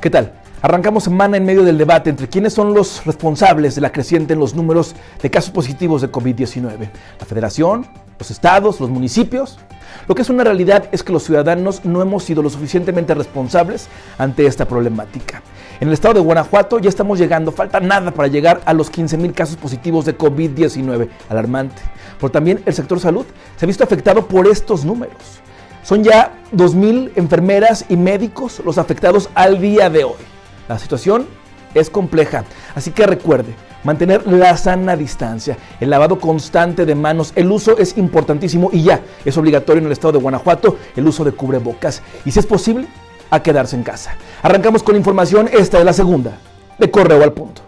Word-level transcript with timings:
¿Qué 0.00 0.08
tal? 0.08 0.32
Arrancamos 0.62 1.04
semana 1.04 1.36
en 1.36 1.44
medio 1.44 1.62
del 1.62 1.76
debate 1.76 2.08
entre 2.08 2.26
quiénes 2.26 2.54
son 2.54 2.72
los 2.72 3.04
responsables 3.04 3.74
de 3.74 3.82
la 3.82 3.92
creciente 3.92 4.32
en 4.32 4.40
los 4.40 4.54
números 4.54 4.94
de 5.20 5.30
casos 5.30 5.50
positivos 5.50 6.00
de 6.00 6.10
COVID-19. 6.10 6.88
La 7.18 7.26
federación, 7.26 7.86
los 8.18 8.30
estados, 8.30 8.80
los 8.80 8.88
municipios. 8.88 9.58
Lo 10.08 10.14
que 10.14 10.22
es 10.22 10.30
una 10.30 10.42
realidad 10.42 10.88
es 10.90 11.02
que 11.02 11.12
los 11.12 11.24
ciudadanos 11.24 11.84
no 11.84 12.00
hemos 12.00 12.24
sido 12.24 12.42
lo 12.42 12.48
suficientemente 12.48 13.12
responsables 13.14 13.88
ante 14.16 14.46
esta 14.46 14.64
problemática. 14.64 15.42
En 15.80 15.88
el 15.88 15.94
estado 15.94 16.14
de 16.14 16.20
Guanajuato 16.20 16.78
ya 16.78 16.88
estamos 16.88 17.18
llegando, 17.18 17.52
falta 17.52 17.78
nada 17.78 18.10
para 18.10 18.28
llegar 18.28 18.62
a 18.64 18.72
los 18.72 18.88
15 18.88 19.18
mil 19.18 19.34
casos 19.34 19.56
positivos 19.56 20.06
de 20.06 20.16
COVID-19, 20.16 21.10
alarmante. 21.28 21.82
Pero 22.18 22.30
también 22.30 22.62
el 22.64 22.72
sector 22.72 23.00
salud 23.00 23.26
se 23.54 23.66
ha 23.66 23.68
visto 23.68 23.84
afectado 23.84 24.26
por 24.26 24.46
estos 24.46 24.82
números. 24.82 25.42
Son 25.90 26.04
ya 26.04 26.34
2.000 26.52 27.14
enfermeras 27.16 27.84
y 27.88 27.96
médicos 27.96 28.62
los 28.64 28.78
afectados 28.78 29.28
al 29.34 29.60
día 29.60 29.90
de 29.90 30.04
hoy. 30.04 30.22
La 30.68 30.78
situación 30.78 31.26
es 31.74 31.90
compleja, 31.90 32.44
así 32.76 32.92
que 32.92 33.08
recuerde, 33.08 33.56
mantener 33.82 34.24
la 34.24 34.56
sana 34.56 34.94
distancia, 34.94 35.58
el 35.80 35.90
lavado 35.90 36.20
constante 36.20 36.86
de 36.86 36.94
manos, 36.94 37.32
el 37.34 37.50
uso 37.50 37.76
es 37.76 37.98
importantísimo 37.98 38.70
y 38.72 38.84
ya 38.84 39.00
es 39.24 39.36
obligatorio 39.36 39.80
en 39.80 39.86
el 39.86 39.92
estado 39.92 40.12
de 40.12 40.20
Guanajuato 40.20 40.76
el 40.94 41.08
uso 41.08 41.24
de 41.24 41.32
cubrebocas 41.32 42.02
y 42.24 42.30
si 42.30 42.38
es 42.38 42.46
posible, 42.46 42.86
a 43.28 43.42
quedarse 43.42 43.74
en 43.74 43.82
casa. 43.82 44.14
Arrancamos 44.42 44.84
con 44.84 44.94
información, 44.94 45.50
esta 45.52 45.80
es 45.80 45.84
la 45.84 45.92
segunda, 45.92 46.38
de 46.78 46.88
correo 46.88 47.24
al 47.24 47.32
punto. 47.32 47.62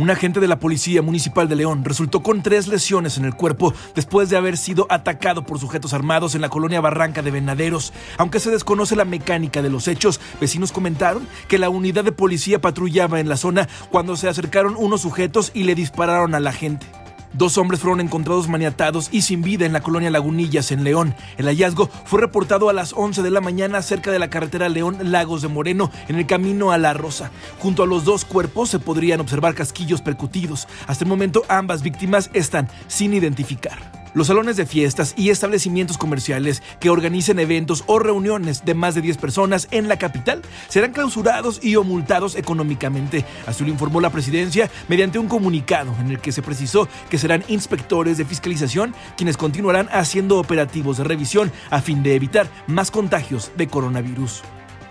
Un 0.00 0.08
agente 0.08 0.40
de 0.40 0.48
la 0.48 0.58
Policía 0.58 1.02
Municipal 1.02 1.46
de 1.46 1.56
León 1.56 1.84
resultó 1.84 2.22
con 2.22 2.42
tres 2.42 2.68
lesiones 2.68 3.18
en 3.18 3.26
el 3.26 3.34
cuerpo 3.34 3.74
después 3.94 4.30
de 4.30 4.38
haber 4.38 4.56
sido 4.56 4.86
atacado 4.88 5.44
por 5.44 5.58
sujetos 5.58 5.92
armados 5.92 6.34
en 6.34 6.40
la 6.40 6.48
colonia 6.48 6.80
Barranca 6.80 7.20
de 7.20 7.30
Venaderos. 7.30 7.92
Aunque 8.16 8.40
se 8.40 8.50
desconoce 8.50 8.96
la 8.96 9.04
mecánica 9.04 9.60
de 9.60 9.68
los 9.68 9.88
hechos, 9.88 10.18
vecinos 10.40 10.72
comentaron 10.72 11.28
que 11.48 11.58
la 11.58 11.68
unidad 11.68 12.02
de 12.02 12.12
policía 12.12 12.62
patrullaba 12.62 13.20
en 13.20 13.28
la 13.28 13.36
zona 13.36 13.68
cuando 13.90 14.16
se 14.16 14.26
acercaron 14.26 14.74
unos 14.74 15.02
sujetos 15.02 15.50
y 15.52 15.64
le 15.64 15.74
dispararon 15.74 16.34
a 16.34 16.40
la 16.40 16.54
gente. 16.54 16.86
Dos 17.32 17.58
hombres 17.58 17.80
fueron 17.80 18.00
encontrados 18.00 18.48
maniatados 18.48 19.08
y 19.12 19.22
sin 19.22 19.42
vida 19.42 19.64
en 19.64 19.72
la 19.72 19.82
colonia 19.82 20.10
Lagunillas, 20.10 20.72
en 20.72 20.82
León. 20.82 21.14
El 21.38 21.46
hallazgo 21.46 21.88
fue 22.04 22.20
reportado 22.20 22.68
a 22.68 22.72
las 22.72 22.92
11 22.92 23.22
de 23.22 23.30
la 23.30 23.40
mañana 23.40 23.82
cerca 23.82 24.10
de 24.10 24.18
la 24.18 24.30
carretera 24.30 24.68
León-Lagos 24.68 25.42
de 25.42 25.48
Moreno, 25.48 25.90
en 26.08 26.16
el 26.16 26.26
camino 26.26 26.72
a 26.72 26.78
La 26.78 26.92
Rosa. 26.92 27.30
Junto 27.60 27.84
a 27.84 27.86
los 27.86 28.04
dos 28.04 28.24
cuerpos 28.24 28.70
se 28.70 28.80
podrían 28.80 29.20
observar 29.20 29.54
casquillos 29.54 30.02
percutidos. 30.02 30.66
Hasta 30.86 31.04
el 31.04 31.10
momento 31.10 31.42
ambas 31.48 31.82
víctimas 31.82 32.30
están 32.32 32.68
sin 32.88 33.14
identificar. 33.14 33.99
Los 34.12 34.26
salones 34.26 34.56
de 34.56 34.66
fiestas 34.66 35.14
y 35.16 35.30
establecimientos 35.30 35.96
comerciales 35.96 36.62
que 36.80 36.90
organicen 36.90 37.38
eventos 37.38 37.84
o 37.86 37.98
reuniones 37.98 38.64
de 38.64 38.74
más 38.74 38.94
de 38.94 39.02
10 39.02 39.18
personas 39.18 39.68
en 39.70 39.88
la 39.88 39.98
capital 39.98 40.42
serán 40.68 40.92
clausurados 40.92 41.62
y 41.62 41.76
o 41.76 41.84
multados 41.84 42.34
económicamente. 42.34 43.24
Así 43.46 43.64
lo 43.64 43.70
informó 43.70 44.00
la 44.00 44.10
presidencia 44.10 44.70
mediante 44.88 45.18
un 45.18 45.28
comunicado 45.28 45.94
en 46.00 46.10
el 46.10 46.20
que 46.20 46.32
se 46.32 46.42
precisó 46.42 46.88
que 47.08 47.18
serán 47.18 47.44
inspectores 47.48 48.18
de 48.18 48.24
fiscalización 48.24 48.94
quienes 49.16 49.36
continuarán 49.36 49.88
haciendo 49.92 50.38
operativos 50.38 50.98
de 50.98 51.04
revisión 51.04 51.52
a 51.70 51.80
fin 51.80 52.02
de 52.02 52.14
evitar 52.14 52.48
más 52.66 52.90
contagios 52.90 53.52
de 53.56 53.68
coronavirus. 53.68 54.42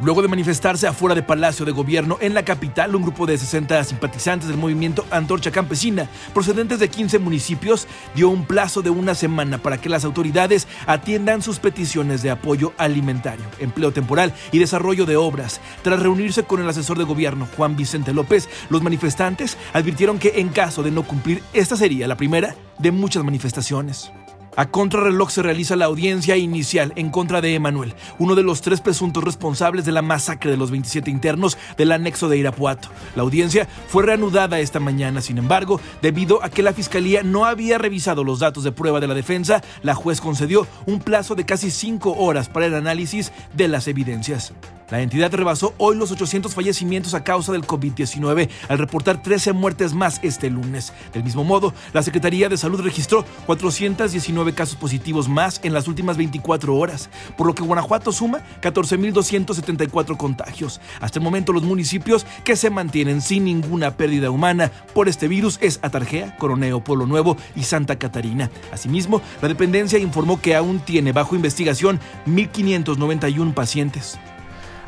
Luego 0.01 0.21
de 0.21 0.29
manifestarse 0.29 0.87
afuera 0.87 1.13
de 1.13 1.23
Palacio 1.23 1.65
de 1.65 1.73
Gobierno 1.73 2.17
en 2.21 2.33
la 2.33 2.45
capital, 2.45 2.95
un 2.95 3.01
grupo 3.01 3.25
de 3.25 3.37
60 3.37 3.83
simpatizantes 3.83 4.47
del 4.47 4.57
movimiento 4.57 5.05
Antorcha 5.11 5.51
Campesina, 5.51 6.07
procedentes 6.33 6.79
de 6.79 6.87
15 6.87 7.19
municipios, 7.19 7.85
dio 8.15 8.29
un 8.29 8.45
plazo 8.45 8.81
de 8.81 8.91
una 8.91 9.13
semana 9.13 9.57
para 9.57 9.81
que 9.81 9.89
las 9.89 10.05
autoridades 10.05 10.69
atiendan 10.87 11.41
sus 11.41 11.59
peticiones 11.59 12.21
de 12.21 12.29
apoyo 12.29 12.71
alimentario, 12.77 13.43
empleo 13.59 13.91
temporal 13.91 14.33
y 14.53 14.59
desarrollo 14.59 15.05
de 15.05 15.17
obras. 15.17 15.59
Tras 15.81 15.99
reunirse 15.99 16.43
con 16.43 16.61
el 16.61 16.69
asesor 16.69 16.97
de 16.97 17.03
gobierno, 17.03 17.49
Juan 17.57 17.75
Vicente 17.75 18.13
López, 18.13 18.47
los 18.69 18.81
manifestantes 18.81 19.57
advirtieron 19.73 20.17
que 20.17 20.39
en 20.39 20.47
caso 20.47 20.81
de 20.81 20.91
no 20.91 21.03
cumplir, 21.03 21.43
esta 21.51 21.75
sería 21.75 22.07
la 22.07 22.15
primera 22.15 22.55
de 22.77 22.91
muchas 22.91 23.25
manifestaciones. 23.25 24.13
A 24.59 24.65
contrarreloj 24.65 25.31
se 25.31 25.41
realiza 25.41 25.77
la 25.77 25.85
audiencia 25.85 26.35
inicial 26.35 26.91
en 26.97 27.11
contra 27.11 27.39
de 27.39 27.55
Emanuel, 27.55 27.93
uno 28.17 28.35
de 28.35 28.43
los 28.43 28.59
tres 28.59 28.81
presuntos 28.81 29.23
responsables 29.23 29.85
de 29.85 29.93
la 29.93 30.01
masacre 30.01 30.51
de 30.51 30.57
los 30.57 30.69
27 30.69 31.09
internos 31.09 31.57
del 31.77 31.93
anexo 31.93 32.27
de 32.27 32.39
Irapuato. 32.39 32.89
La 33.15 33.21
audiencia 33.21 33.69
fue 33.87 34.03
reanudada 34.03 34.59
esta 34.59 34.81
mañana, 34.81 35.21
sin 35.21 35.37
embargo, 35.37 35.79
debido 36.01 36.43
a 36.43 36.49
que 36.49 36.61
la 36.61 36.73
fiscalía 36.73 37.23
no 37.23 37.45
había 37.45 37.77
revisado 37.77 38.25
los 38.25 38.39
datos 38.39 38.65
de 38.65 38.73
prueba 38.73 38.99
de 38.99 39.07
la 39.07 39.13
defensa, 39.13 39.63
la 39.81 39.95
juez 39.95 40.19
concedió 40.19 40.67
un 40.85 40.99
plazo 40.99 41.35
de 41.35 41.45
casi 41.45 41.71
cinco 41.71 42.17
horas 42.17 42.49
para 42.49 42.65
el 42.65 42.75
análisis 42.75 43.31
de 43.53 43.69
las 43.69 43.87
evidencias. 43.87 44.51
La 44.91 45.01
entidad 45.01 45.31
rebasó 45.31 45.75
hoy 45.77 45.95
los 45.95 46.11
800 46.11 46.53
fallecimientos 46.53 47.13
a 47.13 47.23
causa 47.23 47.51
del 47.51 47.67
COVID-19 47.67 48.49
al 48.67 48.77
reportar 48.77 49.21
13 49.21 49.53
muertes 49.53 49.93
más 49.93 50.19
este 50.23 50.49
lunes. 50.49 50.93
Del 51.13 51.23
mismo 51.23 51.43
modo, 51.43 51.73
la 51.93 52.01
Secretaría 52.01 52.49
de 52.49 52.57
Salud 52.57 52.81
registró 52.81 53.23
419 53.45 54.53
casos 54.53 54.75
positivos 54.75 55.29
más 55.29 55.59
en 55.63 55.73
las 55.73 55.87
últimas 55.87 56.17
24 56.17 56.75
horas, 56.75 57.09
por 57.37 57.45
lo 57.45 57.53
que 57.53 57.63
Guanajuato 57.63 58.11
suma 58.11 58.39
14.274 58.61 60.17
contagios. 60.17 60.81
Hasta 60.99 61.19
el 61.19 61.23
momento 61.23 61.53
los 61.53 61.63
municipios 61.63 62.25
que 62.43 62.55
se 62.55 62.71
mantienen 62.71 63.21
sin 63.21 63.45
ninguna 63.45 63.95
pérdida 63.95 64.31
humana 64.31 64.71
por 64.93 65.07
este 65.07 65.27
virus 65.27 65.59
es 65.61 65.79
Atarjea, 65.83 66.35
Coroneo, 66.37 66.83
Pueblo 66.83 67.05
Nuevo 67.05 67.37
y 67.55 67.63
Santa 67.63 67.99
Catarina. 67.99 68.49
Asimismo, 68.71 69.21
la 69.41 69.47
dependencia 69.47 69.99
informó 69.99 70.41
que 70.41 70.55
aún 70.55 70.79
tiene 70.79 71.11
bajo 71.11 71.35
investigación 71.35 71.99
1.591 72.25 73.53
pacientes. 73.53 74.17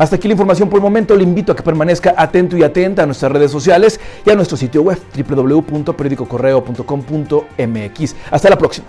Hasta 0.02 0.16
aquí 0.16 0.28
la 0.28 0.32
información 0.32 0.68
por 0.68 0.80
el 0.80 0.82
momento. 0.82 1.16
Le 1.16 1.22
invito 1.22 1.52
a 1.52 1.56
que 1.56 1.62
permanezca 1.62 2.16
atento 2.18 2.58
y 2.58 2.64
atenta 2.64 3.04
a 3.04 3.06
nuestras 3.06 3.32
redes 3.32 3.52
sociales 3.52 4.00
y 4.26 4.32
a 4.32 4.36
nuestro 4.36 4.58
sitio 4.58 4.82
web 4.82 5.00
www.periodicocorreo.com.mx. 5.16 8.16
Hasta 8.32 8.50
la 8.50 8.58
próxima. 8.58 8.88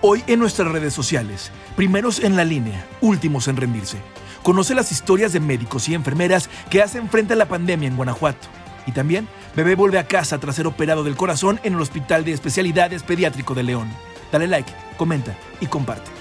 Hoy 0.00 0.22
en 0.28 0.38
nuestras 0.38 0.70
redes 0.70 0.94
sociales, 0.94 1.50
primeros 1.74 2.20
en 2.20 2.36
la 2.36 2.44
línea, 2.44 2.86
últimos 3.00 3.48
en 3.48 3.56
rendirse. 3.56 3.98
Conoce 4.44 4.76
las 4.76 4.92
historias 4.92 5.32
de 5.32 5.40
médicos 5.40 5.88
y 5.88 5.94
enfermeras 5.94 6.48
que 6.70 6.80
hacen 6.80 7.08
frente 7.08 7.32
a 7.32 7.36
la 7.36 7.46
pandemia 7.46 7.88
en 7.88 7.96
Guanajuato. 7.96 8.46
Y 8.86 8.92
también, 8.92 9.26
bebé 9.56 9.74
vuelve 9.74 9.98
a 9.98 10.06
casa 10.06 10.38
tras 10.38 10.54
ser 10.54 10.68
operado 10.68 11.02
del 11.02 11.16
corazón 11.16 11.58
en 11.64 11.74
el 11.74 11.80
Hospital 11.80 12.24
de 12.24 12.30
Especialidades 12.30 13.02
Pediátrico 13.02 13.54
de 13.54 13.64
León. 13.64 13.88
Dale 14.30 14.46
like, 14.46 14.72
comenta 14.96 15.36
y 15.60 15.66
comparte. 15.66 16.12